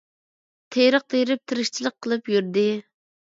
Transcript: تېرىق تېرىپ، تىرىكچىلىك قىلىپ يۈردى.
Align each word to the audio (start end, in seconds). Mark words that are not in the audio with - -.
تېرىق 0.75 1.03
تېرىپ، 1.15 1.43
تىرىكچىلىك 1.53 1.97
قىلىپ 2.05 2.31
يۈردى. 2.37 2.65